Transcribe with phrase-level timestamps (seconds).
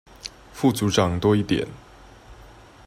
[0.51, 1.67] 副組長多一點